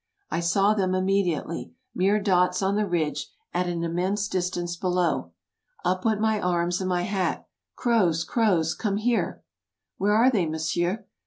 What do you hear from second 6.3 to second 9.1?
arms and my hat." Croz! Croz! come